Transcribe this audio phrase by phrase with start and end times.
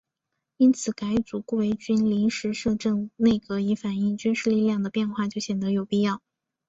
[0.57, 6.23] 因此改组顾维钧临时摄政内阁以反映军事力量的变化就显得有必要。